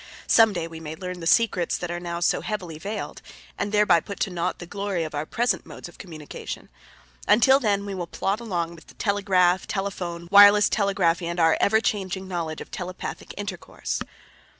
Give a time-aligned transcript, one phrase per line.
[0.25, 3.21] Some day we may learn the secrets that are now so heavily veiled
[3.55, 6.69] and thereby put to naught the glory of our present modes of communication.
[7.27, 11.79] Until then we will plod along with the telegraph, telephone, wireless telegraphy and our ever
[11.81, 13.99] changing knowledge of telepathic intercourse.